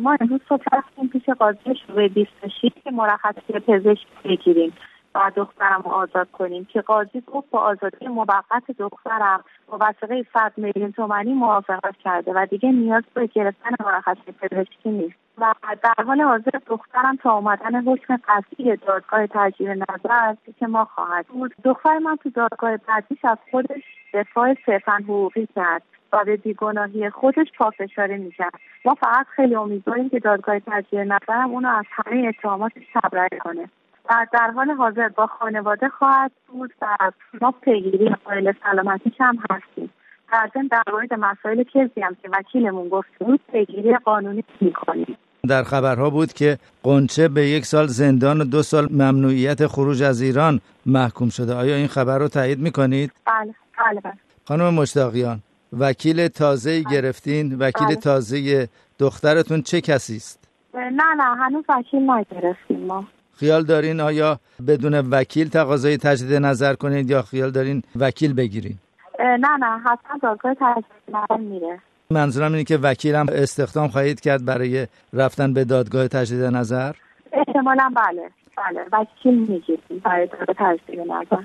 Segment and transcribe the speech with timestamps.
[0.00, 4.72] ما امروز صبح رفتیم پیش قاضی شعبه 26 که مرخصی پزشک بگیریم.
[5.14, 10.52] و دخترم رو آزاد کنیم که قاضی گفت با آزادی موقت دخترم با وسیقه 100
[10.56, 15.29] میلیون تومنی موافقت کرده و دیگه نیاز به گرفتن مرخصی پزشکی نیست.
[15.40, 21.26] و در حال حاضر دخترم تا آمدن حکم قطعی دادگاه تجدید نظر که ما خواهد
[21.26, 21.54] بود.
[21.64, 23.82] دختر من تو دادگاه بعدیش از خودش
[24.14, 28.52] دفاع صرفا حقوقی کرد و به بیگناهی خودش پافشاری می‌کرد.
[28.84, 33.68] ما فقط خیلی امیدواریم که دادگاه تجدید نظرم اونو از همه اتهاماتش تبرئه کنه.
[34.10, 36.86] و در حال حاضر با خانواده خواهد بود و
[37.40, 39.90] ما پیگیری مسائل سلامتیش هم هستیم.
[40.32, 45.16] در در مورد مسائل کسی هم که وکیلمون گفت بود پیگیری قانونی می‌کنیم.
[45.50, 50.20] در خبرها بود که قنچه به یک سال زندان و دو سال ممنوعیت خروج از
[50.20, 51.54] ایران محکوم شده.
[51.54, 54.12] آیا این خبر رو تایید می‌کنید؟ بله بله بله.
[54.48, 55.38] خانم مشتاقیان
[55.78, 57.58] وکیل تازه گرفتین.
[57.58, 57.96] وکیل بله.
[57.96, 58.68] تازه
[58.98, 60.38] دخترتون چه کسی است؟
[60.74, 63.04] نه نه هنوز وکیل نگرفتیم ما.
[63.40, 68.76] خیال دارین آیا بدون وکیل تقاضای تجدید نظر کنید یا خیال دارین وکیل بگیرین؟
[69.18, 71.78] نه نه حتما دادگاه تجدید نظر میره
[72.12, 76.92] منظورم اینه که وکیل هم استخدام خواهید کرد برای رفتن به دادگاه تجدید نظر؟
[77.32, 78.30] احتمالا بله.
[78.56, 78.86] بله.
[78.92, 81.42] وکیل می‌گیریم برای دادگاه تجدید نظر.